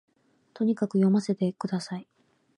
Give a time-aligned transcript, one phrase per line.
[0.55, 2.07] とにかく読ませて下さい